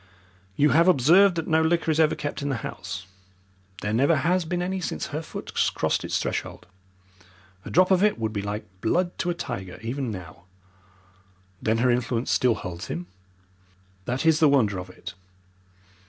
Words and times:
You 0.55 0.69
have 0.71 0.87
observed 0.87 1.35
that 1.35 1.47
no 1.47 1.61
liquor 1.61 1.91
is 1.91 1.99
ever 1.99 2.15
kept 2.15 2.41
in 2.41 2.49
the 2.49 2.65
house. 2.65 3.05
There 3.83 3.93
never 3.93 4.15
has 4.15 4.45
been 4.45 4.63
any 4.63 4.81
since 4.81 5.05
her 5.13 5.21
foot 5.21 5.53
crossed 5.75 6.03
its 6.03 6.17
threshold. 6.17 6.65
A 7.65 7.69
drop 7.69 7.91
of 7.91 8.03
it 8.03 8.17
would 8.17 8.33
be 8.33 8.41
like 8.41 8.65
blood 8.81 9.15
to 9.19 9.29
a 9.29 9.35
tiger 9.35 9.77
even 9.83 10.09
now." 10.09 10.45
"Then 11.61 11.77
her 11.77 11.91
influence 11.91 12.31
still 12.31 12.55
holds 12.55 12.87
him?" 12.87 13.05
"That 14.05 14.25
is 14.25 14.39
the 14.39 14.49
wonder 14.49 14.79
of 14.79 14.89
it. 14.89 15.13